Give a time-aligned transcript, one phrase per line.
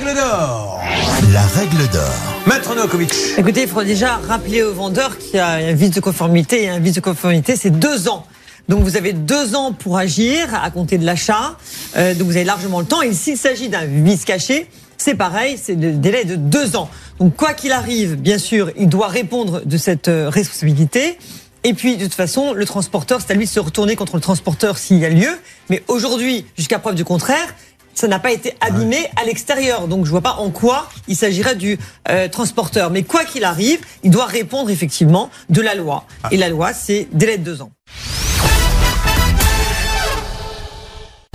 [0.00, 0.80] règle d'or.
[1.32, 2.14] La règle d'or.
[2.46, 3.12] Maître Novakovic.
[3.36, 6.64] Écoutez, il faudrait déjà rappeler aux vendeurs qu'il y a un vice de conformité.
[6.64, 8.24] Et un vice de conformité, c'est deux ans.
[8.68, 11.56] Donc vous avez deux ans pour agir à compter de l'achat.
[11.96, 13.02] Euh, donc vous avez largement le temps.
[13.02, 16.88] Et s'il s'agit d'un vice caché, c'est pareil, c'est le délai de deux ans.
[17.18, 21.18] Donc quoi qu'il arrive, bien sûr, il doit répondre de cette euh, responsabilité.
[21.62, 24.22] Et puis, de toute façon, le transporteur, c'est à lui de se retourner contre le
[24.22, 25.28] transporteur s'il y a lieu.
[25.68, 27.54] Mais aujourd'hui, jusqu'à preuve du contraire,
[28.00, 29.86] ça n'a pas été abîmé à l'extérieur.
[29.86, 31.78] Donc je vois pas en quoi il s'agirait du
[32.08, 32.90] euh, transporteur.
[32.90, 36.04] Mais quoi qu'il arrive, il doit répondre effectivement de la loi.
[36.30, 37.70] Et la loi, c'est délai de deux ans.